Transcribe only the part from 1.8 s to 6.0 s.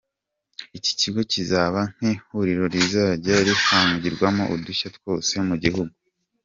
nk’ihuriro rizajya rihangirwamo udushya twose mu gihugu.